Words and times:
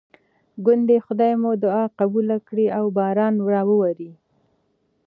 ګوندې 0.65 0.97
خدای 1.05 1.33
مو 1.41 1.51
دعا 1.63 1.83
قبوله 1.99 2.37
کړي 2.47 2.65
او 2.77 2.85
باران 2.97 3.33
راواوري. 3.51 4.11